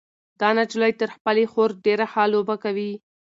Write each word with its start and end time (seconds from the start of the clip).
دا 0.39 0.49
نجلۍ 0.57 0.91
تر 1.01 1.09
خپلې 1.15 1.43
خور 1.51 1.69
ډېره 1.85 2.05
ښه 2.11 2.23
لوبه 2.33 2.55
کوي. 2.63 2.91